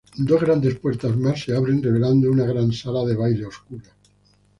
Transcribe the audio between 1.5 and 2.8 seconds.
abren revelando una gran